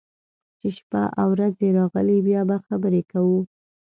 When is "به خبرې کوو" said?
2.49-3.39